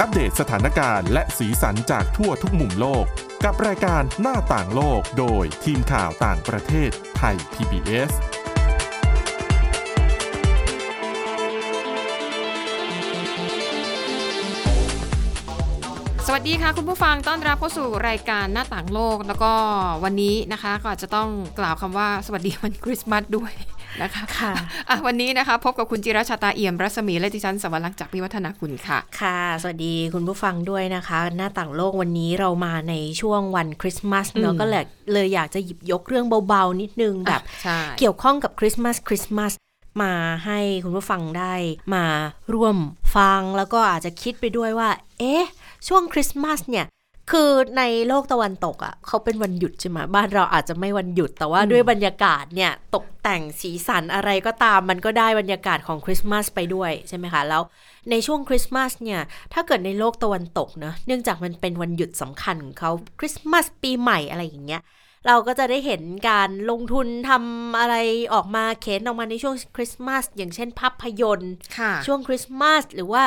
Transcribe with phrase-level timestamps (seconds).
[0.00, 3.04] อัปเดตสถานการณ์และสีสันจากทั่วทุกมุมโลก
[3.44, 8.12] กับรายการหน้าต่างโลกโดยทีมข่าวต่างประเทศไทย PBS
[16.26, 19.52] สวัสดีค่ะคุณผู้ฟังต้อนรับเข้าสู่รายการหน้าต่างโลก แล้วก็
[20.04, 23.52] วันนี้นะคะ ก็อาจจะต้องกล่าวคำว่าสวัสดีวันคริสต์มาสด้วย
[24.02, 24.52] นะคะค่ะ
[24.88, 39.52] อะวันนี้นะคะ พบกับคุณจิรชาตาเอี่ยมรัศมีและดิฉันสวรักษ์จากพิวัฒนาคุณค่ะ ค่ะ สวัสดีคุณผู้ฟังด้วยนะคะ หน้าต่างโลกวันนี้เรามาในช่วงวันคริสต์มาสเนอะอืมก็เลยเลยอยากจะหยิบยกเรื่องเบาๆนิดนึงแบบใช่เกี่ยวข้องกับคริสต์มาสคริสต์มาส
[40.02, 40.12] มา
[40.46, 41.54] ให้คุณผู้ฟังได้
[41.94, 42.04] มา
[42.54, 42.76] ร่วม
[43.16, 45.44] ฟังแล้วก็อาจจะคิดไปด้วยว่า เอ๊ะ
[45.88, 46.86] ช่วงคริสต์มาสเนี่ย
[47.30, 57.62] คือในโลกตะวันตกอะ่ะเขาเป็นวันหยุดใช่ไหมบ้านเราอาจจะไม่วันหยุดแต่ว่าด้วยบรรยากาศเนี่ยตกแต่งสีสันอะไรก็ตาม มันก็ได้บรรยากาศของคริสต์มาสไปด้วยใช่ไหมคะแล้ว
[58.10, 59.20] ในช่วงคริสต์มาสเนี่ย
[59.52, 64.82] ถ้าเกิดในโลกตะวันตกเนะเนื่องจากมันเป็นวันหยุดสำคัญของเขาคริสต์มาสปีใหม่อะไรอย่างเงี้ย
[65.26, 67.94] เราก็จะได้เห็นการลงทุนทำอะไร
[68.34, 73.22] ออกมาเข็นออกมาในช่วงคริสต์มาสอย่างเช่นภาพยนตร์ค่ะช่วงคริสต์มาสหรือว่า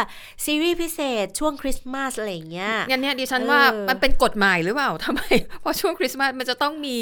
[0.46, 5.22] ซีรีส์พิเศษช่วงคริสต์มาสอะไรอย่างเงี้ยงั้นเนี่ยดิฉันเออว่ามันเป็นกฎหมายหรือเปล่าทำไม
[5.62, 6.98] เพราะช่วงคริสต์มาสมันจะต้องมี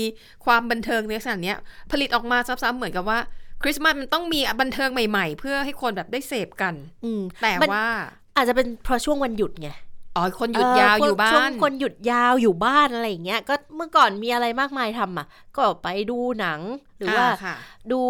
[0.45, 1.57] ความบันเทิงในลักษณะเนี้ย
[1.91, 3.19] ผลิตออกมาซ้ำๆเหมือนกับว่า
[3.63, 6.73] คริสต์มาสมันต้องมีบันเทิงใหม่ๆ เพื่อให้คนแบบได้เสพกัน
[7.05, 7.87] อืมแต่มันว่า
[8.35, 9.69] อาจจะเป็นเพราะช่วงวันหยุดไง
[10.17, 16.59] อ๋อคนหยุดยาวอยู่บ้านช่วงนี้คนหยุดยาวอยู่บ้านอะไรอย่างเงี้ยก็เมื่อก่อนมีอะไรมากมายทำอะ ก็ไปดูหนัง
[16.97, 17.55] หรือว่าอ่าค่ะ
[17.91, 18.01] ดู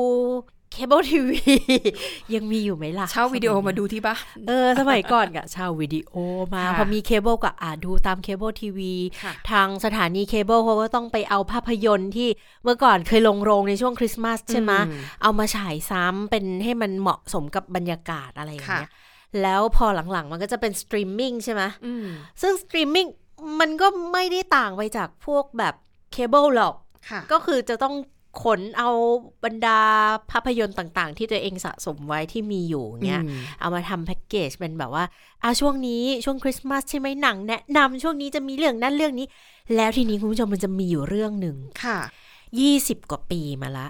[0.72, 1.42] เคเบิลทีวี
[2.36, 6.14] ยังมีอยู่ไหมล่ะ เช่าวิดีโอสมัยนี้มาดูที่บ้านเออ สมัยก่อนก็เช่าวิดีโอ
[6.54, 12.30] มาค่ะพอมีเคเบิลก็อ่าดูตามเคเบิลทีวีค่ะทางสถานีเคเบิลเขาก็ต้องไปเอาภาพยนตร์ที่
[12.64, 18.92] เมื่อก่อนเคยลงโรงในช่วงคริสต์มาสใช่ไหมอืมเอามาฉายซ้ำเป็นให้มันเหมาะสมกับบรรยากาศอะไรอย่างค่ะเงี้ย
[19.42, 22.06] แล้วพอหลังๆ มันก็จะเป็นสตรีมมิ่งใช่ไหมอืม
[22.42, 23.08] ซึ่งสตรีมมิ่ง
[23.60, 25.74] มันก็ไม่ได้ต่างไปจากพวกแบบ
[26.12, 26.76] เคเบิลหรอก
[27.10, 27.96] ค่ะก็คือจะต้อง
[28.44, 28.90] ขนเอา
[29.46, 29.80] บรรดา
[30.32, 35.06] ภาพยนตร์ต่างๆ ที่ตัวเองสะสมไว้ที่มีอยู่เงี้ยอืมเอามาทำแพ็กเกจเป็นแบบว่า
[35.44, 39.28] อะช่วงนี้ช่วงคริสต์มาสใช่ไหมหนังแนะนำช่วงนี้จะมีเรื่องนั้นเรื่องนี้
[39.76, 42.00] แล้วทีนี้คุณผู้ชมมันจะมีอยู่เรื่องหนึ่งค่ะ
[42.56, 43.88] 20กว่าปีมาละ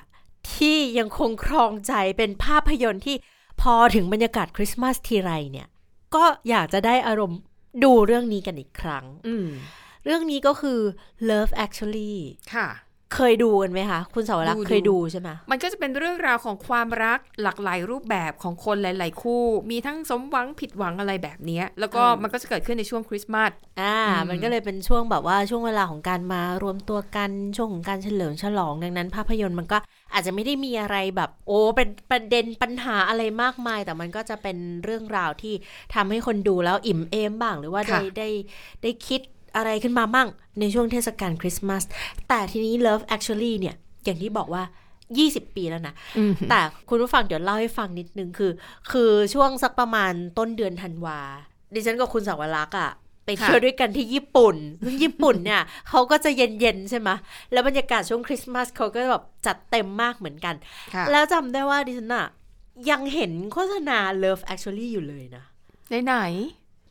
[0.54, 3.16] ที่ยังคงครองใจเป็นภาพยนตร์ที่
[3.62, 5.68] พอถึงบรรยากาศคริสต์มาสทีไรเนี่ย
[6.16, 7.40] ก็อยากจะได้อารมณ์
[7.84, 9.48] ดูเรื่องนี้กันอีกครั้งอืม
[10.06, 10.80] เรื่องนี้ก็คือ
[11.30, 12.16] Love Actually
[12.56, 12.70] ค่ะ
[13.16, 23.52] เคยดูกันไหมคะ คุณสาวรักษ์ดูเคยดูใช่ไหมมันก็จะเป็นเรื่องราวของความรักหลากหลายรูปแบบของคนหลาย ๆ คู่ มีทั้งสมหวังผิดหวังอะไรแบบเนี้ยแล้วก็มันก็จะเกิดขึ้นในช่วงคริสต์มาส
[23.82, 29.78] อ่าอืมมันก็เลยเป็นช่วงแบบว่าช่วงเวลาของการมารวมตัวกันช่วงของการเฉลิมฉลองดังนั้น ภาพยนตร์มันก็
[30.14, 35.54] อาจจะไม่ได้มีอะไรแบบ โอ้เป็นประเด็นปัญหาอะไรมากมาย แต่มันก็จะเป็นเรื่องราวที่
[35.96, 38.30] ทำให้คนดูแล้วอิ่มเอมบ้างหรือว่าได้ค่ะได้
[38.84, 39.22] ได้คิด
[39.56, 40.28] อะไรขึ้นมาบ้าง
[40.60, 41.84] ในช่วงเทศกาลคริสต์มาส
[42.28, 43.76] แต่ทีนี้ Love Actually เนี่ย
[44.06, 44.64] อย่างที่บอกว่า
[45.10, 48.52] 20ปีแล้วนะอืมแต่คุณผู้ฟังเดี๋ยวเล่าให้ฟังนิดนึงคือ
[48.92, 51.20] คือช่วงสักประมาณต้นเดือนธันวา
[51.74, 52.92] ดิฉันกับคุณสาวรักษ์อะ
[53.28, 54.56] ไปเที่ยวด้วยกันที่ญี่ปุ่น
[54.86, 57.10] ซึ่งญี่ปุ่นเนี่ยเขาก็จะเย็นๆใช่ไหม
[57.52, 60.56] แล้วบรรยากาศช่วงคริสต์มาสเขาก็แบบจัดเต็มมากเหมือนกัน
[60.94, 62.28] ค่ะแล้วจำได้ว่าดิฉันอะ
[62.90, 65.44] ยังเห็นโฆษณา Love Actually อยู่เลยนะ
[65.90, 66.16] ไหนไหน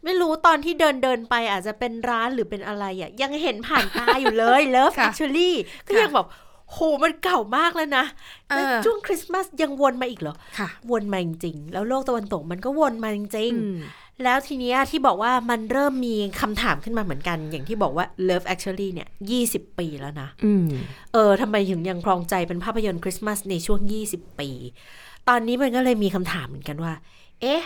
[0.04, 5.50] ไม่รู้ตอนที่เดินเดินๆไปอาจจะเป็นร้านหรือเป็นอะไรอะยังเห็นผ่านตาอยู่เลย Love ค่ะ Actually
[5.86, 6.28] ก็ยังแบบ
[6.72, 8.04] โหมันเก่ามากแล้วนะ
[8.48, 19.08] เออแล้วช่วงคริสต์มาสยังวนมาอีกเหรอค่ะวนมาจริงๆ แล้วโลกตะวันตกมันก็วนมาจริงอืมๆ แล้วทีเนี้ยที่บอกว่ามันเริ่มมีคำถามขึ้นมาเหมือนกัน อย่างที่บอกว่า Love Actually เนี่ย
[19.44, 20.68] 20ปีแล้วนะอืม
[21.12, 24.50] เออทำไมถึงยังครองใจเป็นภาพยนตร์คริสต์มาสในช่วง20ปี
[25.28, 26.94] ตอนนี้มันก็เลยมีคำถามเหมือนกันว่า
[27.40, 27.62] เอ๊ะ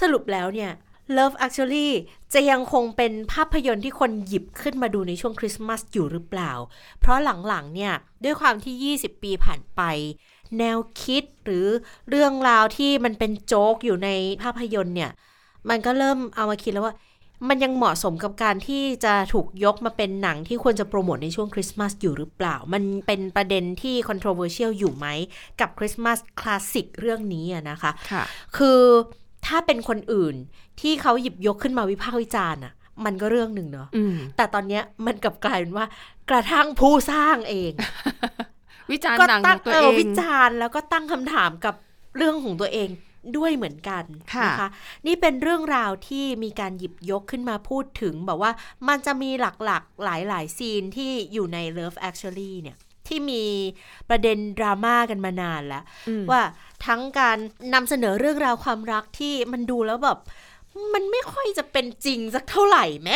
[0.00, 0.72] สรุปแล้วเนี่ย
[1.16, 1.88] Love Actually
[2.34, 6.52] จะยังคงเป็นภาพยนตร์ที่คนหยิบขึ้นมาดูในช่วงคริสต์มาสอยู่หรือเปล่า
[7.00, 7.92] เพราะหลังๆเนี่ย
[8.24, 9.82] ด้วยความที่ 20 ปีผ่านไป
[10.58, 11.66] แนวคิดหรือ
[12.10, 14.10] เรื่องราวที่มันเป็นโจ๊กอยู่ใน
[14.42, 15.12] ภาพยนตร์เนี่ย
[15.68, 16.94] มันก็เริ่มเอามาคิดแล้วว่า
[17.48, 25.06] มันยังเหมาะสมกับการที่จะถูกยกมาเป็นหนังที่ควรจะโปรโมทในช่วงคริสต์มาสอยู่หรือเปล่า มันเป็นประเด็นที่ controversial อยู่ไหม
[25.60, 28.24] กับคริสต์มาสคลาสสิกเรื่องนี้อะนะคะค่ะ
[28.56, 28.80] คือ
[29.46, 30.34] ถ้าเป็นคนอื่น
[30.80, 32.72] ที่เขาหยิบยกขึ้นมาวิพากษ์วิจารณ์อะ
[33.04, 35.86] มันก็เรื่องหนึ่งเนาะอืมแต่ตอนเนี้ยมันกลับกลายเป็นว่า
[36.30, 37.72] กระทั่งผู้สร้างเอง
[38.92, 41.74] วิจารณ์ก็หนังขตั้องงตัวเอเอองวิจารณ์แล้วก็ตั้งคำถามกับ
[42.16, 42.88] เรื่องของตัวเอง
[43.36, 44.68] ด้วยเหมือนกันค่ะนะคะ
[45.06, 48.52] นี่เป็นเรื่องราวที่มีการหยิบยกขึ้นมาพูดถึงแบบว่า
[48.88, 52.76] มันจะมีหลักๆ หลายๆ ซีนที่อยู่ใน Love Actually เนี่ย
[53.08, 53.44] ที่มี
[54.08, 56.42] ประเด็นดราม่ากันมานานแล้วอืมว่า
[56.86, 57.38] ทั้งการ
[57.74, 60.18] นำเสนอเรื่องราวความรักที่มันดูแล้วแบบ
[60.94, 63.10] มันไม่ค่อยจะเป็นจริงสักเท่าไหร่ไห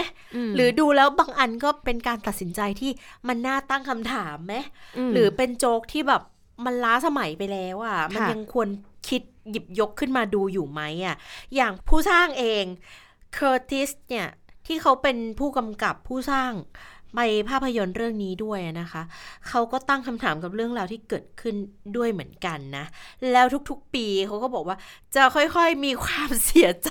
[0.49, 2.91] มหรือดูแล้วบางอันก็เป็นการตัดสินใจที่
[3.29, 6.23] มันน่าตั้งคำถามไหมหรือเป็นโจ๊กที่แบบ
[6.65, 8.94] มันล้าสมัยไปแล้วอะ่ะ มันค่ะยังควรคิด
[9.51, 11.17] หยิบยกขึ้นมาดูอยู่ไหมอะ่ะ
[11.55, 12.65] อย่างผู้สร้างเอง
[13.35, 14.29] เคอร์ติสเนี่ย
[14.67, 16.53] ที่เขาเป็นผู้กำกับผู้สร้าง
[17.19, 19.03] ในภาพยนตร์เรื่องนี้ด้วยนะคะ
[19.49, 21.55] เขาก็ตั้งคำถามกับเรื่องราวที่เกิดขึ้น
[21.97, 22.85] ด้วยเหมือนกันนะ
[23.33, 24.77] แล้วทุกๆปีเขาก็บอกว่า
[25.15, 26.91] จะค่อยๆมีความเสียใจ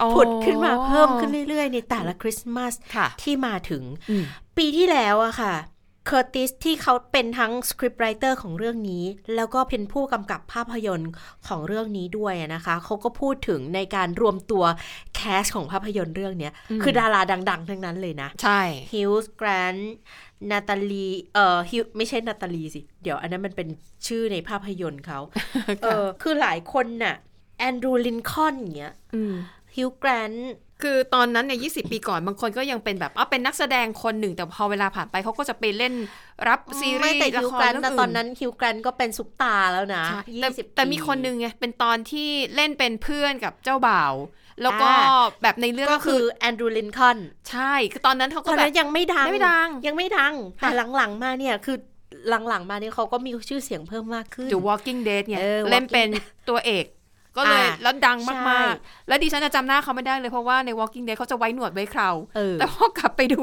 [0.00, 4.24] อ๋อผุดขึ้นมาเพิ่มขึ้นเรื่อยๆ ในแต่ละคริสต์มาสค่ะที่มาถึงอืม
[4.56, 5.54] ปีที่แล้วอะค่ะ
[6.06, 9.04] เคอร์ติสที่เขาเป็นทั้ง scriptwriter ของเรื่องนี้
[9.36, 11.10] แล้วก็เป็นผู้กำกับภาพยนตร์
[11.48, 14.64] ของเรื่องนี้ด้วยอะนะคะ เขาก็พูดถึงในการรวมตัว
[15.14, 17.20] cast ของภาพยนตร์เรื่องเนี้ยคือดารา
[17.50, 18.62] ดัง ๆ ทั้งนั้นเลยนะ ใช่
[18.92, 19.94] ฮิลส์แกรนด์
[20.50, 23.68] นาตาลีเอ่อฮิวไม่ใช่นาตาลีสิ เดี๋ยวอันนั้นมันเป็น
[24.06, 25.20] ชื่อในภาพยนตร์เขา
[25.82, 27.16] เออคือหลายคนน่ะ
[27.58, 29.34] แอนดรูลินคอนอย่างเงี้ยอืม
[29.76, 35.94] ฮิลแกรนด์ คือตอนนั้นเนี่ยยีปีก่อนบางคนก็ยังเป็นแบบอะเป็นนักแสดงคนหนึ่ง แต่พอเวลาผ่านไปเขาก็จะไปเล่น
[36.48, 44.14] รับซีรีไม่ส์แต่ละฮิวคแกรรนเรื่ด์องแต่อื่นตอนนั้นฮิวแกรนด์ก็เป็นซุปตาร์แล้วนะใช่ยี่แต่สิบแต่มีคนนึงไงเป็นตอนที่เล่นเป็นเพื่อนกับเจ้าบ่าว
[44.62, 47.18] แล้วก็อ่าแบบในเรื่องก็ก็คืคืออแอนดรูลินคอน
[47.50, 51.76] ใช่ คือตอนนั้นเขาตก็อนแบนั้บนยังไม่ดัง ยังไม่ดังยังไม่ดังค่ะแต่หลังๆมาเนี่ยคือ
[52.48, 56.08] หลังๆมาเนี่ยเขาก็มีชื่อเสียงเพิ่มมากขึ้น The Walking Dead เนี่ยเออเล่น Walking เป็น
[56.48, 56.84] ตัวเอก
[57.36, 63.42] ก็เลยอ่าแล้วดังใช่มากๆ แล้วดิฉันจะจำหน้าเขาไม่ได้เลยเพราะว่าใน Walking Dead เขาจะไว้หนวดไว้เคราเออแต่พอกลับไปดู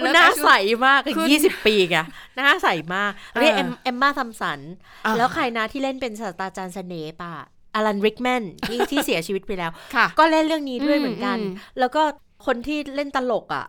[0.00, 0.50] คุณหน้าใส
[0.86, 1.98] มากคือยี่สิบปีไง
[2.36, 4.60] หน้าใสมากเรียกเอเอ็อมเอมมาทัมสัน
[5.04, 7.34] อ่าแล้วใครนะที่เล่นเป็นศาสตราจารย์สเนปอะ
[7.74, 12.02] อลันริกแมนที่ที่เสียชีวิตไปแล้วค่ะก็เล่นเรื่องนี้ด้วยเหมือนกันอืมแล้วก็
[12.46, 13.66] คนที่เล่นตลกอะ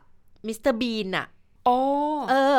[0.48, 1.28] มิสเตอร์บีนอะ
[1.66, 1.78] โอ้
[2.30, 2.58] เออ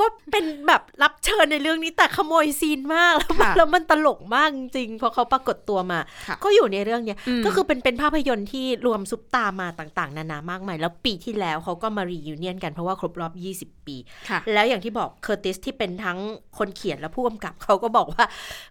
[0.00, 5.98] ก็เป็นแบบรับเชิญในเรื่องนี้แต่ขโมยซีนมากแล้วมันค่ะแล้วมันตลกมากจริงๆเพราะเขาปรากฏตัวมา
[6.28, 13.32] ค่ะก็อยู่ในเรื่องเนี้ยอืมก็คือเป็นเป็นภาพยนตร์ที่รวมซุปตาร์มาต่าง ๆ นานามากมาย แล้วปีที่แล้วเขาก็มา reunion กันเพราะว่าครบรอบ
[13.72, 13.96] 20 ปี
[14.28, 16.18] ค่ะแล้วอย่างที่บอกเคอร์ติสที่เป็นทั้ง
[16.58, 18.24] คนเขียนและผู้กำกับเขาก็บอกว่า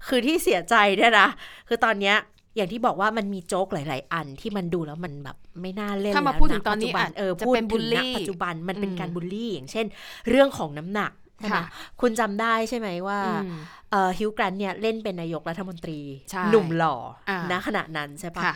[0.07, 1.29] คือที่เสียใจเนี่ยนะ
[1.67, 2.17] คือตอนเนี้ย
[2.55, 9.85] อย่างที่บอกว่ามันมีโจ๊กหลาย ๆ อันที่มันดูแล้วมันแบบไม่น่าเล่นถ้ามาแล้วพูดถึงตอนนี้ปัจจุบัอาจเออจะพูดเป็นถึงบูลลี่ณปัจจุบันมันเป็นอืมการบูลลี่ อย่างเช่น
[10.29, 11.63] เรื่องของน้ำหนักใช่ไหมค่ะ
[12.01, 13.49] คุณจำได้ใช่ไหมว่าอืม
[13.89, 15.99] เอ่อฮิวแกรนท์เนี่ยเล่นเป็นนายกรัฐมนตรี
[16.31, 16.95] ใช่หนุ่มหล่อ
[17.29, 18.53] อ่าณขณะนั้นใช่ปะค่ะ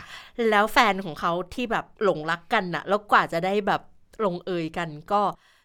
[0.50, 3.80] แล้วแฟนของเขาที่แบบหลงรักกันน่ะ แล้วกว่าจะได้แบบ
[4.24, 5.22] ลงเอยกันก็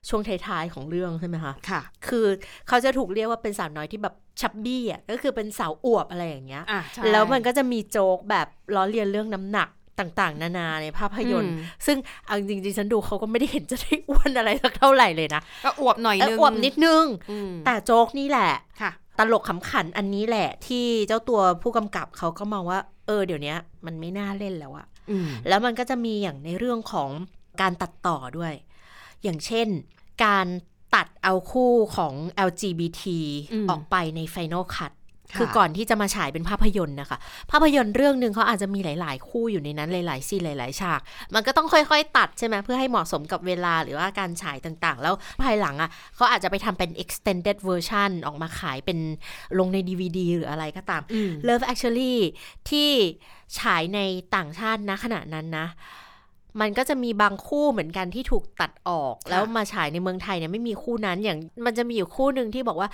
[0.10, 2.26] ช่วงท้ายๆของเรื่องใช่ไหมคะค่ะ คือ
[2.68, 9.70] เขาจะถูกเรียกว่าเป็นสาวน้อยที่แบบชับบี้อะก็คือเป็นสาวอวบอะไรอย่างเงี้ยอะใช่แล้วมันก็จะมีโจ๊กแบบล้อเลียนเรื่องน้ำหนัก
[10.00, 23.54] ต่างๆ นานาในภาพยนตร์อืมซึ่งเอาจริงๆดิฉันดูเขาก็ไม่ได้เห็นจะได้อ้วนอะไรสักเท่าไหร่เลยนะก็อวบหน่อยเออนึงอวบนิดนึงอืมแต่โจ๊กนี่แหละค่ะ ตลกขำขันอันนี้แหละ ที่เจ้าตัวผู้กำกับเขาก็มองว่า เออเดี๋ยวนี้
[23.86, 27.10] มันไม่น่าเล่นแล้วอะอืมแล้วมันก็จะมีอย่างในเรื่องของ
[27.62, 28.54] การตัดต่อด้วย
[29.26, 29.68] อย่างเช่น
[30.26, 30.48] การ
[30.96, 32.14] ตัดเอาคู่ของ
[32.48, 33.02] LGBT
[33.54, 34.94] อืมออกไปใน Final Cut
[35.34, 37.18] ค่ะคือก่อนที่จะมาฉายเป็นภาพยนตร์นะคะ
[37.52, 41.00] ภาพยนตร์เรื่องหนึ่งเขาอาจจะมีหลาย ๆ คู่อยู่ในนั้นหลาย ๆ ซีนหลาย ๆ ฉาก
[41.34, 49.00] มันก็ต้องค่อย ๆ ตัดใช่ไหมเพื่อให้เหมาะสมกับเวลาหรือว่าการฉายต่างๆ แล้วภายหลังอะเขาอาจจะไปทำเป็น extended version ออกมาขายเป็น
[49.60, 52.16] ลงใน DVD หรืออะไรก็ตามอืม Love Actually
[52.70, 52.90] ที่
[53.60, 54.00] ฉายใน
[54.36, 55.68] ต่างชาตินะขณะนั้นนะ
[56.62, 62.90] มันก็จะมีบางคู่เหมือนกันที่ถูกตัดออกค่ะแล้วมาฉายในเมืองไทยเนี่ยไม่มีคู่นั้นอย่างมันจะมีอยู่คู่หนึ่งที่บอกว่า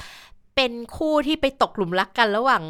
[0.55, 2.63] เป็นคู่ที่ไปตกหลุมรักกันระหว่าง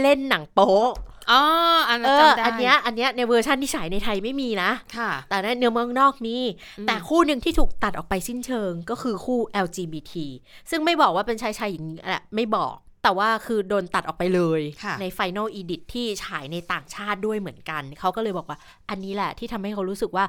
[0.00, 0.90] เล่นหนังโป๊ะ
[1.30, 1.42] อ๋อ
[1.88, 6.36] อันเอนั้นอจำได้อันเนี้ยอันเนี้ยในเวอร์ชันที่ฉายในไทยไม่มีนะ ค่ะ แต่ในเนื้อเมืองนอกมี
[6.78, 10.12] อืมแต่คู่หนึ่งที่ถูกตัดออกไปสิ้นเชิงก็คือคู่ LGBT
[10.70, 18.58] ซึ่งไม่บอกว่าเป็นชายชายหญิงแหละไม่บอก แต่ว่าคือโดนตัดออกไปเลยค่ะใน Final Edit ที่ฉายในต่างชาติด้วยเหมือนกัน เขาก็เลยบอกว่า
[18.90, 20.26] อันนี้แหละที่ทำให้เขารู้สึกว่า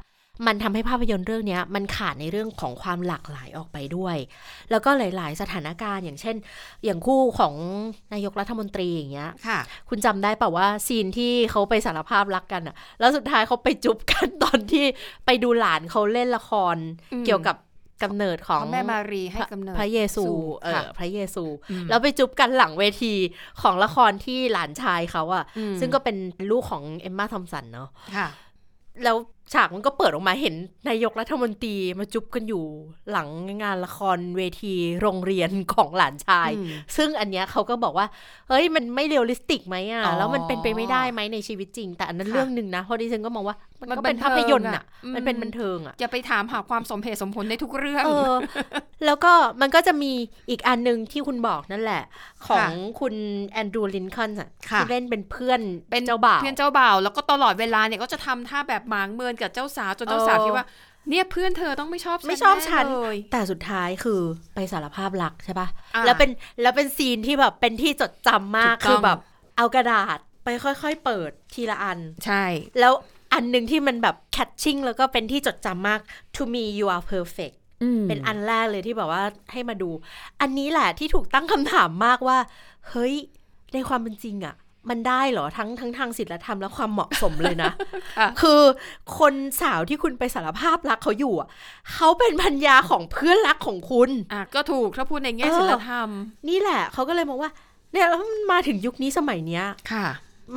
[0.48, 4.18] มันทำให้ภาพยนตร์เรื่องเนี้ยมันขาดในเรื่องของความหลากหลายออกไปด้วย
[4.72, 6.36] แล้วก็หลาย ๆ สถานการณ์อย่างเช่น
[6.84, 7.54] อย่างคู่ของ
[8.14, 14.86] นายกรัฐมนตรีอย่างเงี้ยค่ะ คุณจำได้เปล่าว่าซีนที่เขาไปสารภาพรักกันอะแล้วสุดท้ายเขาไปจุบกันตอนที่
[15.26, 16.76] ไปดูหลานเขาเล่นละคร
[17.14, 17.56] อืมเกี่ยวกับ
[18.04, 23.14] กำเนิดของเพราะแม่มารีให้กำเนิดพระเยซูสู่เออค่ะพระเยซูอืมแล้วไปจุบกันหลังเวที
[23.62, 26.18] ของละครที่หลานชายเขาอะอืมซึ่งก็เป็น
[26.52, 28.28] ลูกของเอมมาทอมสันเนาะค่ะ
[29.04, 29.18] แล้ว
[29.54, 30.56] ฉากมันก็เปิดออกมาเห็น
[30.90, 32.64] นายกรัฐมนตรีมาจุบกันอยู่
[33.12, 33.28] หลัง
[33.64, 36.68] งานละครเวทีโรงเรียนของหลานชายอืม
[36.98, 38.08] ซึ่งอันเนี้ยเขาก็บอกว่า
[38.50, 48.34] เฮ้ยมันไม่ realistic ไหมอะอ๋อแล้วมันเป็นไปไม่ได้ไหมในชีวิตจริง แต่อันนั้นค่ะเรื่องหนึ่งนะเพราะดิฉันก็มองว่ามันมันก็เป็นบันเทิงภาพยนตร์อะอะอืมมันเป็นบันเทิงอะอย่าไปถามหาความสมเหตุสมผลในทุกเรื่องเออ
[49.06, 50.12] แล้วก็มันก็จะมี
[50.50, 52.04] อีกอันหนึ่งที่คุณบอกนั่นแหละ
[52.48, 52.70] ของ
[53.00, 53.14] คุณ
[53.50, 60.66] แอนดรูลินคอนอะค่ะที่เล่นเป็นเพื่อนเป็นเจ้าบ่าวเพื่อนเจ้าบ่าวแล้วก็ตลอดเวลาเนี่ยก็จะทำท่าแบบหมางเมินกับเจ้าสาวจนเจ้าสาวเออคิดว่า
[61.10, 64.22] เนี่ยเพื่อนเธอต้องไม่ชอบฉันไม่ชอบฉันแเลยแต่สุดท้ายคือ
[64.56, 66.30] ไปสารภาพรักใช่ปะอ่าแล้วเป็น
[66.62, 69.20] แล้วเป็นซีนที่แบบเป็นที่จดจำมากถูกต้องคือแบบ
[69.58, 72.44] เอากระดาษไปค่อยๆ เปิดทีละอันใช่
[72.80, 72.94] แล้ว
[73.34, 76.00] อันหนึ่งที่มันแบบ catching แล้วก็เป็นที่จดจำมาก
[76.36, 77.56] to me you are perfect
[78.08, 79.90] เป็นอันแรกเลยที่แบบว่าให้มาดู
[80.42, 82.38] อันนี้แหละที่ถูกตั้งคำถามมากว่า
[82.90, 83.14] เฮ้ย
[83.74, 84.56] ในความเป็นจริงอะ
[84.90, 87.72] มันได้เหรอทั้งทั้งทางศีลธรรมและความเหมาะสมเลยนะ
[88.18, 88.62] ค่ะคือ
[89.20, 91.50] คนสาวที่คุณไปสารภาพรักเขาอยู่อะ
[91.94, 96.10] เขาเป็นพันยาของเพื่อนรักของคุณอะก็ถูกถ้าพูดในแง่เออศิลธรรม
[96.50, 97.52] นี่แหละเขาก็เลยมองว่า
[97.92, 100.08] เนี่ยแล้วมันมาถึงยุคนี้สมัยเนี้ยค่ะ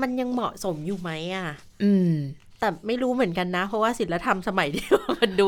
[0.01, 1.49] มันยังเหมาะสมอยู่ไหมอะ
[1.83, 2.13] อืม
[2.67, 4.87] แต่ไม่รู้เหมือนกันนะ เพราะว่าศิลธรรมสมัยนี้
[5.21, 5.47] มันดู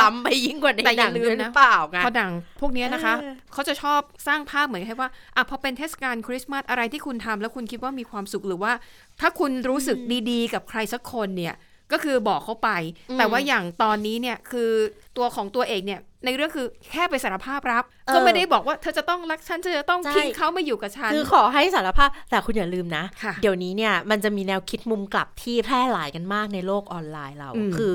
[0.00, 8.72] ล้ำไปยิ่งกว่าในแต่หอย่านังลืมด้วยหนะรือเปล่าไงพอดังพวกเนี้ยนะคะเออเขาจะชอบสร้างภาพเหมือนให้ว่าอะพอเป็นเทศกาลคริสต์มาสอะไรที่คุณทำแล้วคุณคิดว่ามีความสุขหรือว่า
[9.20, 9.98] ถ้าคุณรู้สึก
[10.30, 11.54] ดีๆ กับใครสักคนเนี่ย
[11.92, 12.70] ก็คือบอกเขาไป
[13.18, 14.70] แต่ว่าอย่างตอนนี้เนี่ยคือ
[15.16, 27.92] ตัวของตัวเอกเนี่ยในเรื่องคือแค่ไปสารภาพรับเออก็ไม่ได้บอกว่าเธอจะต้องรักฉันเธอจะต้องใช่ทิ้งเขามาอยู่กับฉัน คือขอให้สารภาพแต่คุณอย่าลืมนะค่ะเดี๋ยวนี้เนี่ยมันจะมีแนวคิดมุมกลับที่แพร่หลายกันมากในโลกออนไลน์เราอืมคือ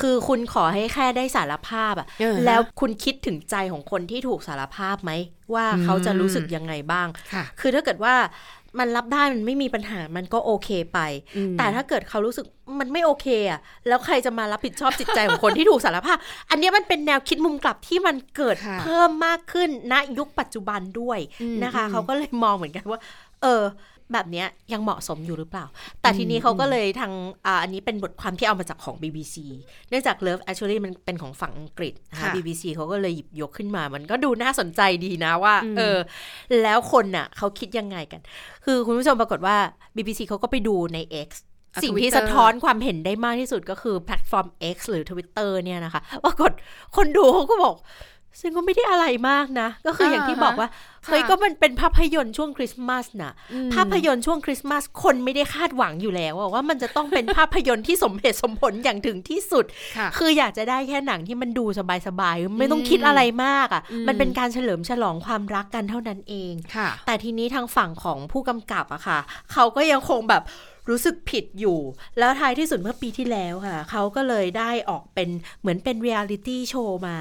[0.00, 5.12] คือคุณขอให้แค่ได้สารภาพอะเออฮะแล้วคุณคิดถึงใจของคนที่ถูกสารภาพไหม
[5.54, 8.14] ว่าอืมเขาจะรู้สึกยังไงบ้างค่ะคือถ้าเกิดว่า
[8.78, 10.98] มันรับได้มันไม่มีปัญหามันก็โอเคไป
[11.36, 12.46] อืมแต่ถ้าเกิดเขารู้สึก
[12.80, 16.18] มันไม่โอเคอะแล้วใครจะมารับผิดชอบจิตใจของคนที่ถูกสารภาพ
[16.50, 23.00] อันเนี้ยมันเป็นแนวคิดมุมกลับที่มันเกิดค่ะเพิ่มมากขึ้นณยุคปัจจุบันด้วยอืมนะคะอืมเขาก็เลยมองเหมือนกันว่า
[23.42, 23.62] เออ
[24.12, 25.64] แบบเนี้ยยังเหมาะสมอยู่หรือเปล่า
[26.02, 27.12] แต่ทีนี้เขาก็เลยทาง
[27.46, 29.36] อ่าอันนี้เป็นบทความที่เอามาจากของ BBC
[29.88, 35.98] เนื่องจาก Love Actually มันเป็นของฝั่งอังกฤษนะคะค่ะ BBC เขาก็เลยหยิบยกขึ้นมา มันก็ดูน่าสนใจดีนะว่าอืมเออ
[36.62, 38.20] แล้วคนน่ะเขาคิดยังไงกัน
[38.64, 39.56] คือคุณผู้ชมปรากฏว่า
[39.96, 41.28] BBC เขาก็ไปดูใน X
[41.74, 46.52] อะสิ่งที่ Twitter สะท้อนความเห็นได้มากที่สุดก็คือแพลตฟอร์ม X หรือ Twitter เนี่ยนะคะปรากฏ
[46.96, 47.76] คนดูเขาก็บอก
[48.40, 50.68] ซึ่งก็ไม่ได้อะไรมากนะ ก็คืออย่างที่บอกว่า
[51.06, 59.64] ค่ะเฮ้ยก็มันเป็นภาพยนตร์ช่วงคริสต์มาสน่ะอืมภาพยนตร์ช่วงคริสต์มาสคนไม่ได้คาดหวังอยู่แล้วอะว่ามันจะต้องเป็นภาพยนตร์ที่สมเหตุสมผลอย่างถึงที่สุด
[59.96, 69.18] ค่ะคืออยากจะได้แค่หนังที่มันดูสบายๆไม่ต้องคิดอะไรมากอะอืมมันเป็นการเฉลิมฉลองความรักกันเท่านั้นเองค่ะแต่ทีนี้ทางฝั่งของผู้กำกับอะค่ะ
[69.52, 70.42] เขาก็ยังคงแบบ
[70.88, 71.78] รู้สึกผิดอยู่
[72.18, 75.28] แล้วท้ายที่สุดเมื่อปีที่แล้วค่ะ เขาก็เลยได้ออกเป็น
[75.60, 77.18] เหมือนเป็นเรียลิตี้โชว์มา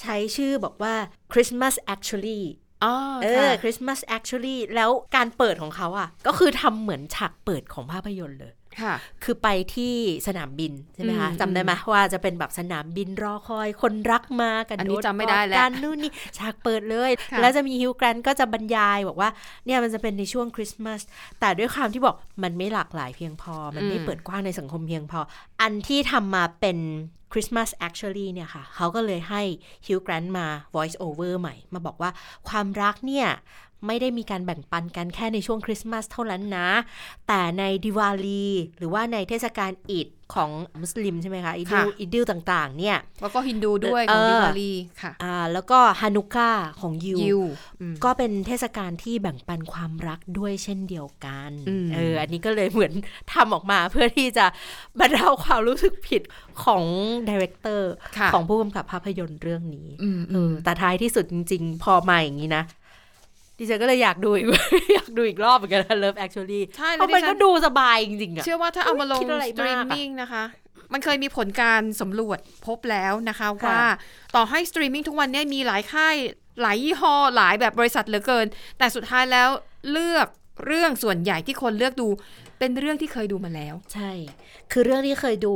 [0.00, 0.94] ใช้ชื่อบอกว่า
[1.32, 2.42] Christmas Actually
[2.84, 9.94] อ๋อเอค่ะอ Christmas Actually แล้วการเปิดของเขาอะก็คือทำเหมือนฉากเปิดของภาพยนตร์เลย ค่ะคือไปที่
[10.26, 19.30] สนามบินใช่ไหมคะอืมจำได้ไหมว่าจะเป็นแบบสนามบินรอคอยคนรักมากันอันนี้โดจำไม่ได้แล้วกันนู่นนี่ฉากเปิดเลยค่ะแล้วจะมีฮิวแกรนก็จะบรรยายบอกว่า
[19.66, 21.00] เนี่ยมันจะเป็นในช่วงคริสต์มาส
[21.40, 25.20] แต่ด้วยความที่บอกมันไม่หลากหลายเพียงพอ มันไม่เปิดกว้างในสังคมเพียงพอ
[25.60, 26.78] อันที่ทำมาเป็น
[27.32, 29.42] Christmas Actually เนี่ยค่ะเขาก็เลยให้
[29.86, 32.10] ฮิวแกรนต์มา voice over ใหม่ มาบอกว่า
[32.48, 33.28] ความรักเนี่ย
[33.86, 36.68] ไม่ได้มีการแบ่งปันกันแค่ในช่วงคริสต์มาสเท่านั้นนะ
[37.28, 38.46] แต่ในดิวาลี
[38.78, 44.72] หรือว่าในเทศกาลอีดของมุสลิมใช่ไหมคะอีดิลค่ะอีดิลต่าง ๆ เนี่ย แล้วก็ฮินดูด้วยเอของอดิวาลี
[45.02, 46.50] ค่ะอ่าแล้วก็ฮานุกกะห์
[46.80, 47.42] ของยิวยิว
[47.80, 52.92] อืมก็เป็นเทศกาลที่แบ่งปันความรักด้วยเช่นเดียวกันอืมเอออันนี้ก็เลยเหมือน
[53.32, 54.46] ทำออกมาเพื่อที่จะ
[55.00, 56.22] บรรเทาความรู้สึกผิด
[56.64, 56.84] ของ
[57.28, 62.64] ดีเรคเตอร์ค่ะของผู้กำกับภาพยนตร์เรื่องนี้อืมเออแต่ท้ายที่สุดจริง ๆ พอมาอย่างนี้นะ
[63.62, 64.46] ดิฉันก็เลยอยากดูอีก
[64.94, 70.44] อยากดูอีกรอบเหมือนกันนะ Love Actually ใช่เพแล้วราะมันดิฉัก็ดูสบายจริงๆอะเชื่อว่าถ้าเอามาลงคิดอะไรสตรีมามกอะมิ่งนะคะ
[70.92, 73.82] มันเคยมีผลการสำรวจพบแล้วนะคะค่ะว่า
[74.34, 76.14] ต่อให้สตรีมมิ่งทุกวันเนี้มีหลายค่าย
[76.62, 78.46] หลายยี่ห้อหลายแบบบริษัทเหลือเกิน
[78.78, 79.48] แต่สุดท้ายแล้ว
[79.92, 80.26] เลือก
[80.66, 82.08] เรื่องส่วนใหญ่ที่คนเลือกดู
[82.58, 84.10] เป็นเรื่องที่เคยดูมาแล้ว ใช่
[84.72, 85.54] คือเรื่องที่เคยดู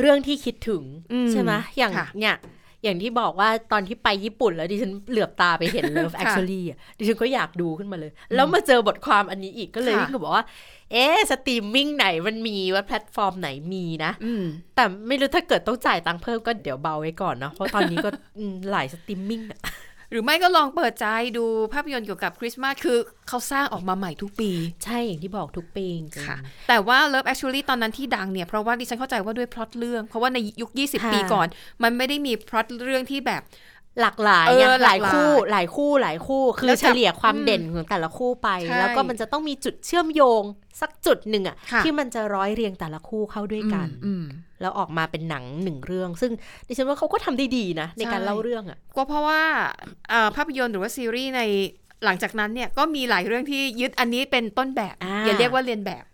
[0.00, 2.36] เรื่องที่คิดถึงอืมใช่ไหมอย่างค่ะเนี่ย
[2.82, 10.44] อย่างที่บอกว่าตอนที่ไปญี่ปุ่นแล้วดิฉันเหลือบตาไปเห็น Love ค่ะ Actually อะดิฉันก็อยากดูขึ้นมาเลย แล้วมาเจอบทความอันนี้อีกก็เลยค่ะวิ่งก็บอกว่า
[10.92, 14.44] เอ๊ะสตรีมมิ่งไหนมันมีว่าแพลตฟอร์มไหนมีนะอืม
[14.74, 19.60] แต่ไม่รู้ถ้าเกิดต้องจ่ายตังค์เพิ่มก็เดี๋ยวเบาไว้ก่อนเนาะเพราะตอนนี้ก็อืมหลายสตรีมมิ่งอะ
[20.10, 22.98] หรือไม่ก็ลองเปิดใจดูภาพยนตร์เกี่ยวกับคริสต์มาสคือ
[23.28, 24.50] เขาสร้างออกมาใหม่ทุกปี
[24.84, 26.36] ใช่อย่างที่บอกทุกปีจริงๆค่ะ
[26.68, 31.46] แต่ว่า Love Actually ตอนนั้นที่ดังเนี่ย เพราะว่าดิฉันเข้าใจว่าด้วยพล็อตเรื่อง เพราะว่าในยุค 20ค่ะปีก่อน
[31.82, 33.42] มันไม่ได้มีพล็อตเรื่องที่แบบ
[34.00, 40.42] หลากหลายเออไงหลากหลายหลายคู่ หลายคู่หลายคู่ คือแล้วเฉลี่ยความอืมเด่นของแต่ละคู่ไปใช่แล้วก็มันจะต้องมีจุดเชื่อมโยง
[40.80, 44.24] สักจุดหนึ่งอะค่ะที่มันจะร้อยเรียงแต่ละคู่เข้าด้วยกันอืม
[44.60, 46.32] แล้วออกมาเป็นหนังหนึ่งเรื่อง ซึ่ง
[46.66, 49.42] ดิฉันว่าเขาก็ทำได้ดีนะ ในการใช่เล่าเรื่องอะก็เพราะว่า
[50.10, 51.42] เอ่อภาพยนตร์หรือว่าซีรีส์ใน
[52.04, 54.94] หลังจากนั้นเนี่ยก็มีหลายเรื่องที่ยึดอันนี้เป็นต้นแบบ
[55.24, 56.04] อย่าเรียกว่าเรียนแบบ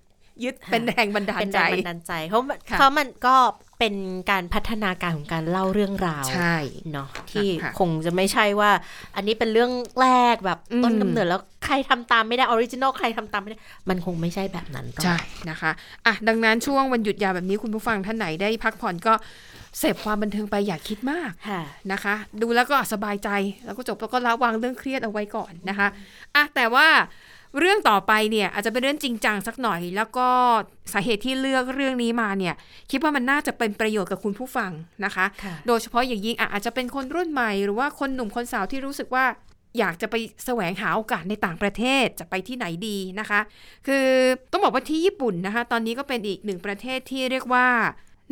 [0.44, 3.36] ยึดเป็นแรงบันดาลเป็นใจแรงบันดาลใจเพราะมันค่ะเพราะมันก็
[3.78, 3.94] เป็น
[4.30, 6.56] การพัฒนาการของการเล่าเรื่องราวใช่
[6.92, 8.70] เนาะที่ค่ะคงจะไม่ใช่ว่า
[9.16, 15.16] อันนี้เป็นเรื่องแรกแบบอืมต้นกำเนิดแล้วใครทำตามไม่ได้ original ใครทำตามไม่ได้ มันคงไม่ใช่แบบนั้นหรอกใช่
[15.50, 15.70] นะคะ
[16.06, 19.14] อะดังนั้นช่วงวันหยุดยาวแบบนี้คุณผู้ฟังท่านไหนได้พักผ่อนก็
[19.78, 23.30] เสพความบันเทิงไปอย่าคิดมากค่ะนะคะ ดูแล้วก็สบายใจ
[23.64, 25.88] แล้วก็จบแล้วก็ละวางเรื่องเครียดเอาไว้ก่อนนะคะ
[26.34, 26.86] อะแต่ว่า
[27.58, 30.28] เรื่องต่อไปเนี่ยอาจจะเป็นเรื่องจริงจังสักหน่อย แล้วก็
[30.92, 32.54] สาเหตุที่เลือกเรื่องนี้มาเนี่ย
[32.90, 34.70] คิดว่ามันน่าจะเป็นประโยชน์กับคุณผู้ฟัง
[35.04, 39.24] นะคะค่ะโดยเฉพาะอย่างยิ่งอะอาจจะเป็นคนรุ่นใหม่ หรือว่าคนหนุ่มคนสาวที่รู้สึกว่า
[39.78, 43.40] อยากจะไปแสวงหาโอกาสในต่างประเทศจะไปที่ไหนดีนะคะ
[43.86, 44.06] คือ
[44.52, 47.66] ต้องบอกว่าที่ญี่ปุ่นนะคะ ตอนนี้ก็เป็นอีกหนึ่งประเทศที่เรียกว่า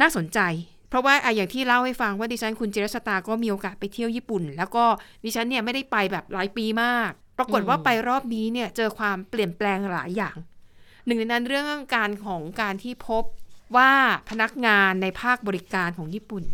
[0.00, 0.40] น่าสนใจ
[0.88, 4.84] เพราะว่าอะอย่างที่เล่าให้ฟังว่าดิฉันคุณจิรสตาก็มีโอกาสไปเที่ยวญี่ปุ่น แล้วก็
[5.24, 10.36] ดิฉันเนี่ยไม่ได้ไปแบบหลายปีมาก ปรากฏว่าไปรอบนี้เนี่ยเจอความเปลี่ยนแปลงหลายอย่าง
[11.06, 13.24] หนึ่งในนั้นเรื่องการของการที่พบ
[13.76, 13.90] ว่า
[14.30, 16.44] พนักงานในภาคบริการของญี่ปุ่น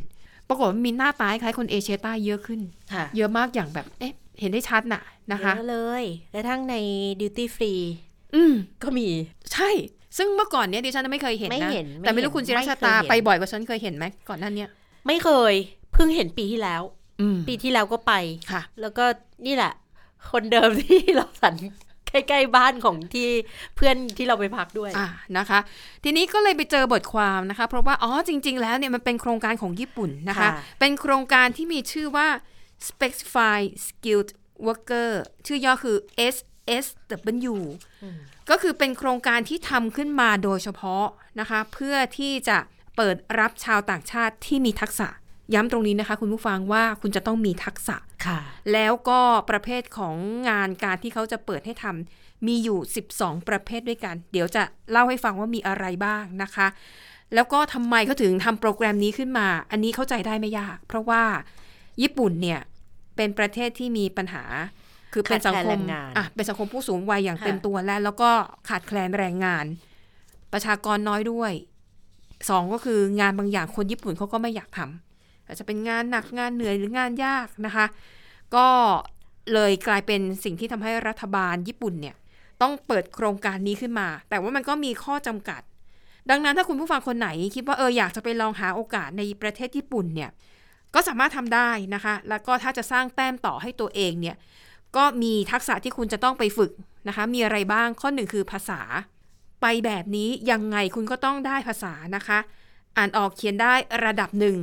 [0.49, 2.60] ปรากฏว่ามีหน้าตาคล้ายคนเอเชียใต้เยอะขึ้น
[2.92, 6.75] ค่ะเยอะมากอย่างแบบเอ๊ะเห็นได้ชัดน่ะนะคะเยอะเลยและทั้งใน
[7.20, 7.72] ดิวตี้ฟรี
[8.34, 9.08] อืมก็มี
[9.52, 9.70] ใช่
[10.16, 14.68] ซึ่งเมื่อก่อนเนี้ยดิฉันไม่เคยเห็นไม่นะเห็นไม่แต่ไม่รู้เห็นคุณจิรชาตาไม่เคยเห็นไปบ่อยกว่าฉันเคยเห็นไหมก่อนหน้าเนี้ย
[15.06, 15.54] ไม่เคย
[15.92, 16.82] เพิ่งเห็นปีที่แล้ว
[17.20, 18.12] อืมปีที่แล้วก็ไป
[18.52, 19.04] ค่ะ แล้วก็
[19.46, 19.72] นี่แหละ
[20.31, 21.55] คนเดิมที่เราสัน
[22.09, 23.29] ใกล้ๆบ้านของที่
[23.77, 25.09] เพื่อนที่เราไปพักด้วยอ่า
[25.39, 25.59] นะคะ
[26.05, 32.29] ทีนี้ก็เลยไปเจอบทความนะคะ เพราะว่าอ๋อจริง ๆ แล้วเนี่ยมันเป็นโครงการของญี่ปุ่นนะคะค่ะเป็นโครงการที่มีชื่อว่า
[32.89, 34.31] Specified Skilled
[34.67, 35.11] Worker
[35.47, 35.97] ชื่อย่อคือ
[36.35, 37.57] SSW
[38.50, 41.05] ก็คือเป็นโครงการที่ทำขึ้นมาโดยเฉพาะ
[41.41, 42.59] นะคะ เพื่อที่จะ
[42.97, 45.09] เปิดรับชาวต่างชาติที่มีทักษะ
[45.54, 48.38] ย้ำตรงนี้นะคะ คุณผู้ฟังว่าคุณจะต้องมีทักษะค่ะ
[48.73, 50.16] แล้วก็ประเภทของ
[50.49, 52.78] งานการที่เขาจะเปิดให้ทำมีอยู่
[53.12, 56.66] 12 ประเภทด้วยกัน เดี๋ยวจะเล่าให้ฟังว่ามีอะไรบ้างนะคะ
[57.35, 61.23] แล้วก็ทำไมเขาถึงทำโปรแกรมนี้ขึ้นมา อันนี้เข้าใจได้ไม่ยาก เพราะว่า
[62.02, 62.60] ญี่ปุ่นเนี่ย
[63.17, 64.45] เป็นประเทศที่มีปัญหา
[65.13, 68.30] คือเป็นสังคขาดแคลนมแรงงานอะเป็นสังคมผู้สูงวัยอย่างค่ะเต็มตัวแล้ว แล้วก็
[68.69, 69.65] ขาดแคลนแรงงาน
[70.52, 71.52] ประชากรน้อยด้วย
[72.50, 75.09] สองก็คืองานบางอย่างคนญี่ปุ่นเขาก็ไม่อยากทำ
[75.50, 77.86] อาจจะเป็นงานหนักงานเหนื่อยหรืองานยากนะคะ
[78.56, 78.67] ก็
[79.52, 82.17] เลยกลายเป็นสิ่งที่ทำให้รัฐบาลญี่ปุ่นเนี่ย
[82.63, 85.63] ต้องเปิดโครงการนี้ขึ้นมา แต่ว่ามันก็มีข้อจำกัด
[86.30, 90.30] ดังนั้นถ้าคุณผู้ฟังคนไหนคิดว่าเอออยากจะไปลองหาโอกาสในประเทศญี่ปุ่นเนี่ย
[90.95, 94.36] ก็สามารถทำได้นะคะ แล้วก็ถ้าจะสร้างแต้มต่อให้ตัวเองเนี่ย
[94.97, 96.73] ก็มีทักษะที่คุณจะต้องไปฝึก
[97.08, 98.80] นะคะ มีอะไรบ้างข้อหนึ่งคือภาษา
[99.60, 102.39] ไปแบบนี้ยังไงคุณก็ต้องได้ภาษานะคะ
[102.97, 104.56] อ่านออกเขียนได้ระดับหนึ่ง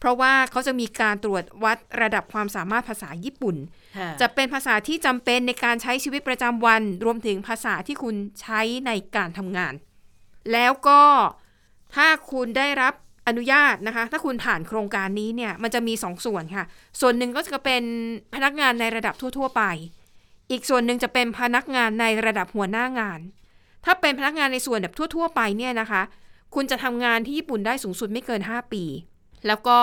[0.00, 3.56] เพราะว่าเขาจะมีการตรวจวัดระดับความสามารถภาษาญี่ปุ่น
[3.98, 9.74] ค่ะจะเป็นภาษาที่จำเป็นในการใช้ชีวิตประจำวัน รวมถึงภาษาที่คุณใช้ในการทำงาน
[10.52, 11.02] แล้วก็
[11.94, 12.94] ถ้าคุณได้รับ
[13.28, 16.64] อนุญาตนะคะ ถ้าคุณผ่านโครงการนี้เนี่ย มันจะมีสองส่วนค่ะ
[17.00, 17.82] ส่วนหนึ่งก็จะเป็น
[18.34, 19.62] พนักงานในระดับทั่ว ๆ ไป
[20.50, 23.20] อีกส่วนหนึ่งจะเป็นพนักงานในระดับหัวหน้างาน
[23.84, 26.02] ถ้าเป็นพนักงานในส่วนแบบทั่ว ๆ ไปเนี่ยนะคะ
[26.54, 28.84] คุณจะทำงานที่ญี่ปุ่นได้สูงสุดไม่เกิน 5 ปี
[29.46, 29.78] แล้วก็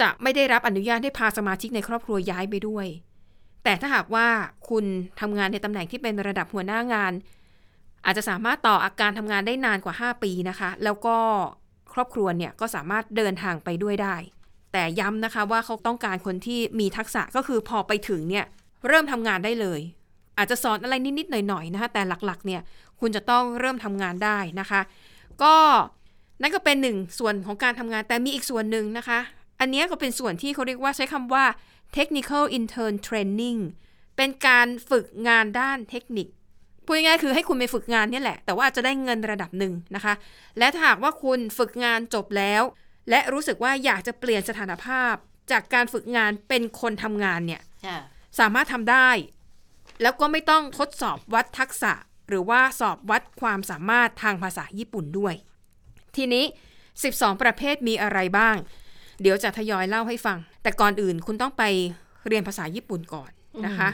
[0.00, 2.86] จะไม่ได้รับอนุญาตให้พาสมาชิกในครอบครัวย้ายไปด้วย
[3.64, 4.26] แต่ถ้าหากว่า
[4.68, 4.84] คุณ
[5.20, 7.12] ทำงานในตำแหน่งที่เป็นระดับหัวหน้างาน
[8.04, 11.16] อาจจะสามารถต่ออาการทำงานได้นานกว่า 5 ปีนะคะ แล้วก็
[11.92, 14.16] ครอบครัวเนี่ยก็สามารถเดินทางไปด้วยได้
[14.72, 18.44] แต่ย้ำนะคะว่าเขาต้องการคนที่มีทักษะก็คือพอไปถึงเนี่ย
[18.88, 19.80] เริ่มทำงานได้เลย
[20.38, 22.60] อาจจะสอนอะไรนิดๆหน่อยๆนะคะแต่หลักๆเนี่ย
[23.00, 24.80] คุณจะต้องเริ่มทำงานได้นะคะ
[25.42, 25.56] ก็
[26.42, 29.18] นั่นก็เป็นหนึ่งส่วนของการทำงานแต่มีอีกส่วนหนึ่งนะคะ
[29.60, 31.44] อันเนี้ยก็เป็นส่วนที่เขาเรียกว่าใช้คำว่า
[31.96, 33.60] technical intern training
[34.16, 36.28] เป็นการฝึกงานด้านเทคนิค
[36.84, 40.14] พูดง่ายๆคือให้คุณไปฝึกงานเนี่ยแหละ แต่ว่าอาจจะได้เงินระดับหนึ่งนะคะ
[40.58, 42.62] และถ้าหากว่าคุณฝึกงานจบแล้ว
[43.10, 45.14] และรู้สึกว่าอยากจะเปลี่ยนสถานภาพ
[45.50, 47.98] จากการฝึกงานเป็นคนทำงานเนี่ยค่ะ
[48.38, 49.10] สามารถทำได้
[50.02, 51.92] แล้วก็ไม่ต้องทดสอบวัดทักษะ
[52.28, 55.34] หรือว่าสอบวัดความสามารถทางภาษาญี่ปุ่นด้วย
[56.16, 56.44] ทีนี้
[56.94, 58.56] 12 ประเภทมีอะไรบ้าง
[59.20, 61.62] เดี๋ยวจะทยอยเล่าให้ฟัง แต่ก่อนอื่นคุณต้องไป
[62.26, 63.30] เรียนภาษาญี่ปุ่นก่อน
[63.66, 63.88] นะคะ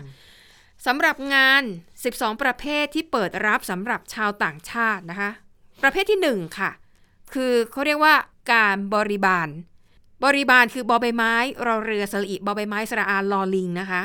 [0.87, 1.63] สำหรับงาน
[2.03, 5.31] 12 ประเภทที่เปิดรับสำหรับชาวต่างชาตินะคะ
[5.83, 6.71] ประเภทที่ 1 ค่ะ
[7.35, 8.15] คือเขาเรียกว่า
[8.53, 9.49] การบริบาล
[10.25, 11.35] บริบาลคือบอใบไม้
[11.67, 14.03] รอเรือสระอิบอใบไม้สระอาลอลิงนะคะ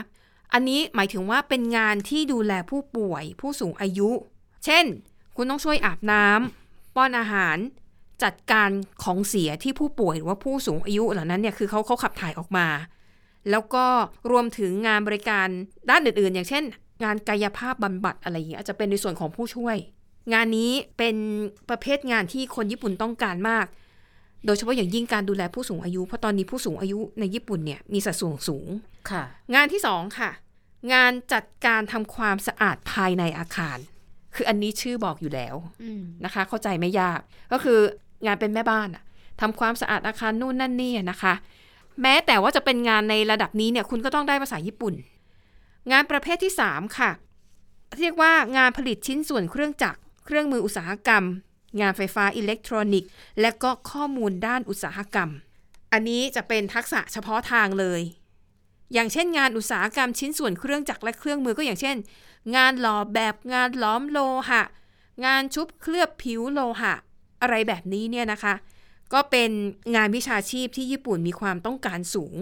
[0.53, 4.11] อันนี้หมายถึงว่าเป็นงานที่ดูแลผู้ป่วยผู้สูงอายุ
[4.65, 4.85] เช่น
[5.35, 7.57] คุณต้องช่วยอาบน้ำป้อนอาหาร
[8.23, 8.69] จัดการ
[9.03, 12.67] ของเสียที่ผู้ป่วยหรือว่าผู้สูงอายุเหล่านั้นเนี่ยคือเขาเขาขับถ่ายออกมา
[13.51, 13.85] แล้วก็
[14.31, 15.47] รวมถึงงานบริการ
[15.89, 16.63] ด้านอื่นๆ อย่างเช่น
[17.03, 19.77] งานกายภาพบำบัดอะไรอย่างเงี้ยอาจจะเป็นในส่วนของผู้ช่วย
[20.33, 21.15] งานนี้เป็น
[21.69, 23.65] ประเภทงานที่คนญี่ปุ่นต้องการมาก
[24.45, 28.67] โดยเฉพาะอย่างยิ่งการดูแลผู้สูงอายุ เพราะตอนนี้ผู้สูงอายุในญี่ปุ่นเนี่ยมีสัดส่วนสูง
[29.09, 29.23] ค่ะ
[29.55, 30.31] งานที่สองค่ะ
[30.93, 33.77] งานจัดการทำความสะอาดภายในอาคาร
[34.35, 37.19] คืออันนี้ชื่อบอกอยู่แล้วอืมนะคะ เข้าใจไม่ยาก
[37.51, 37.79] ก็คือ
[38.25, 39.03] งานเป็นแม่บ้านอะ
[39.41, 41.33] ทำความสะอาดอาคารนู่นนั่นนี่นะคะ
[42.01, 44.93] แม้แต่ว่าจะเป็นงานในระดับนี้เนี่ยคุณก็ต้องได้ภาษาญี่ปุ่น
[45.91, 47.11] งานประเภทที่ 3 ค่ะ
[47.99, 51.23] เรียกว่างานผลิตชิ้นส่วนเครื่องจักร เครื่องมืออุตสาหกรรม
[51.81, 53.09] งานไฟฟ้าอิเล็กทรอนิกส์
[53.41, 55.29] และก็ข้อมูลด้านอุตสาหกรรม
[55.91, 58.01] อันนี้จะเป็นทักษะเฉพาะทางเลย
[58.93, 61.95] อย่างเช่น งานอุตสาหกรรมชิ้นส่วนเครื่องจักรและเครื่องมือก็อย่างเช่น
[62.55, 64.63] งานหล่อแบบงานล้อมโลหะ
[65.25, 66.93] งานชุบเคลือบผิวโลหะ
[67.43, 68.53] อะไรแบบนี้เนี่ยนะคะ
[69.13, 69.51] ก็เป็น
[69.95, 72.35] งานวิชาชีพที่ญี่ปุ่นมีความต้องการสูง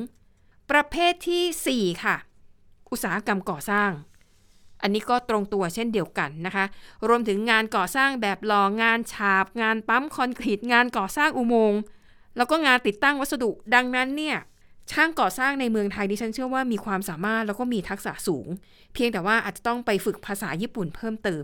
[0.72, 2.16] ประเภททีสี่ 4 ค่ะ
[2.92, 3.92] อุตสาหกรรมก่อสร้าง
[4.82, 6.66] อันนี้ก็ตรงตัวเช่นเดียวกันนะคะ
[7.08, 11.80] รวมถึงงานก่อสร้างแบบหล่องานฉาบ งานปั๊มคอนกรีตงานก่อสร้างอุโมงค์
[12.38, 14.38] แล้วก็งานติดตั้งวัสดุดังนั้นเนี่ย
[14.92, 18.48] ช่างก่อสร้างในเมืองไทยดิฉันเชื่อว่ามีความสามารถแล้วก็มีทักษะสูง
[18.94, 21.44] เพียงแต่ว่าอาจจะต้องไปฝึกภาษาญี่ปุ่นเพิ่มเติม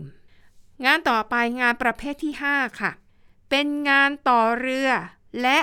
[0.84, 2.90] งานต่อไปงานประเภทที่ 5 ค่ะ
[3.50, 4.88] เป็นงานต่อเรือ
[5.42, 5.58] และ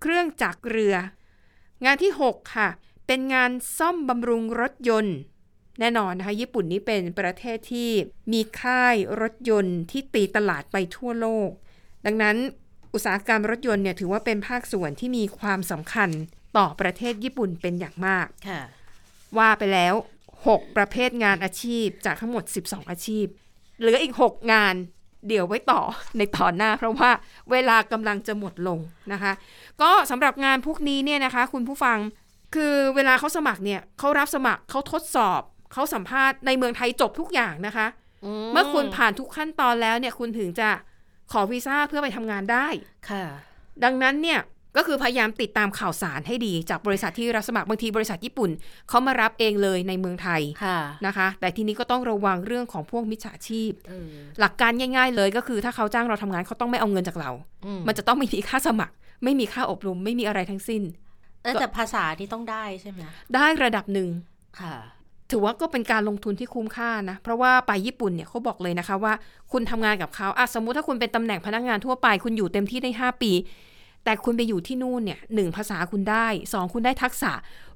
[0.00, 0.94] เครื่องจักรเรือ
[1.84, 2.68] งานที่ 6 ค่ะ
[3.06, 5.16] เป็นงานซ่อมบำรุงรถยนต์
[5.80, 7.90] แน่นอนนะคะ ญี่ปุ่นนี้เป็นประเทศที่
[8.32, 11.50] มีค่ายรถยนต์ที่ตีตลาดไปทั่วโลก
[12.06, 12.36] ดังนั้น
[12.94, 16.10] อุตสาหกรรมรถยนต์เนี่ยถือว่าเป็นภาคส่วนที่มีความสำคัญ
[16.56, 18.62] ต่อประเทศญี่ปุ่นเป็นอย่างมากค่ะ
[19.38, 19.94] ว่าไปแล้ว
[20.34, 23.26] 6 ประเภทงานอาชีพจากทั้งหมด 12 อาชีพ
[23.78, 24.74] เหลืออีก 6 งาน
[25.28, 25.80] เดี๋ยวไว้ต่อ
[26.18, 27.10] ในตอนหน้า เพราะว่า
[27.50, 28.78] เวลากำลังจะหมดลง
[29.12, 29.32] นะคะ
[29.82, 31.98] ก็สำหรับงานพวกนี้เนี่ยนะคะ คุณผู้ฟัง
[32.54, 35.40] คือเวลาเขาสมัครเนี่ยเขารับสมัครเขาทดสอบ
[35.72, 37.86] เขาสัมภาษณ์ในเมืองไทยจบทุกอย่างนะคะ
[38.52, 40.70] เมื่อคุณผ่านทุกขั้นตอนแล้วเนี่ยคุณถึงจะ
[41.32, 42.66] ขอวีซ่าเพื่อไปทำงานได้
[43.10, 43.24] ค่ะ
[43.84, 44.40] ดังนั้นเนี่ย
[44.76, 48.50] ก็คือพยายามติดตามข่าวสารให้ดีจากบริษัทที่รับสมัครบางทีบริษัทญี่ปุ่น
[48.88, 54.10] เขามารับเองเลยในเมืองไทยค่ะนะคะ แต่ทีนี้ก็ต้องระวังเรื่องของพวกมิจฉาชีพเออ
[54.40, 57.30] หลักการง่าย ๆ เลยก็คือถ้าเขาจ้างเราทำงานเขาต้องไม่เอาเงินจากเรา
[57.66, 60.82] อืมมันจะต้องไม่มีค่าสมัคร ไม่มีค่าอบรมไม่มีอะไรทั้งสิ้น
[61.42, 63.00] เออแต่ภาษาที่ต้องได้ใช่ไหม
[63.34, 64.08] ได้ระดับหนึ่ง
[64.60, 64.76] ค่ะ
[65.30, 69.12] ถือว่าก็เป็นการลงทุนที่คุ้มค่านะ เพราะว่าไปญี่ปุ่นเนี่ยเขาบอกเลยนะคะว่า
[69.52, 73.32] คุณทำงานกับเขาอะสมมุติถ้าคุณเป็นตำแหน่งพนักงานทั่วไป คุณอยู่เต็มที่ได้ 5 ปี
[74.06, 77.32] แต่คุณไปอยู่ที่นู่นเนี่ยหนึ่งภาษาคุณได้สองคุณได้ทักษะ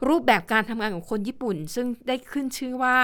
[0.09, 2.97] รูปแบบการทำงานของคนญี่ปุ่น ซึ่งได้ขึ้นชื่อว่า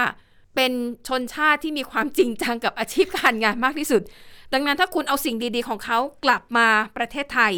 [0.55, 0.71] เป็น
[1.07, 4.01] ชนชาติที่มีความจริงจังกับอาชีพการงานมากที่สุด
[4.53, 7.53] ดังนั้นถ้าคุณเอาสิ่งดีๆของเขากลับมาประเทศไทย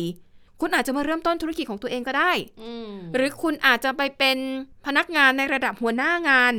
[0.62, 4.38] คุณอาจจะมาเริ่มต้นธุรกิจของตัวเองก็ได้อืมหรือคุณอาจจะไปเป็น
[4.86, 6.54] พนักงานในระดับหัวหน้างาน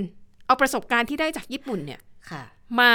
[0.47, 2.43] เอาประสบการณ์ที่ได้จากญี่ปุ่นเนี่ยค่ะ
[2.81, 2.95] มา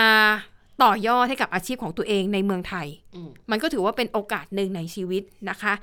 [0.83, 5.73] ต่อยอดให้กับอาชีพของตัวเองในเมืองไทยอืมมันก็ถือว่าเป็นโอกาสหนึ่งในชีวิตนะคะ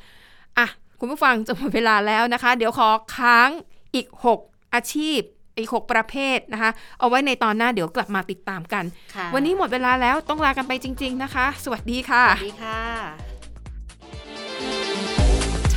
[0.59, 0.67] อะ
[1.01, 3.49] คุณผู้ฟังจะหมดเวลาแล้วนะคะ เดี๋ยวขอค้าง
[3.95, 4.07] อีก
[4.41, 5.21] 6 อาชีพ
[5.59, 8.85] อีก 6 ประเภทนะคะ เอาไว้ในตอนหน้าเดี๋ยวกลับมาติดตามกัน
[9.15, 12.81] ค่ะวันนี้หมดเวลาแล้วต้องลากันไปจริง ๆนะคะ สวัสดีค่ะ สวัสดีค่ะ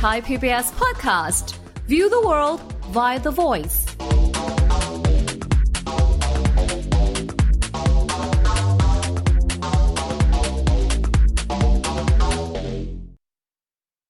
[0.00, 1.46] Thai PBS podcast.
[1.88, 2.60] View the world
[2.96, 3.78] via the voice.